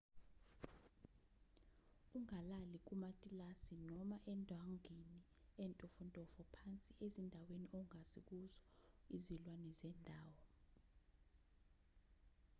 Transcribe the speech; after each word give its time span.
ungalali 2.17 2.77
kumatilasi 2.87 3.75
noma 3.95 4.17
endwangwini 4.31 5.19
entofontofo 5.63 6.41
phansi 6.53 6.91
ezindaweni 7.05 7.67
ongazi 7.79 8.19
kuzo 8.27 8.61
izilwane 9.15 9.69
zendawo 9.79 10.35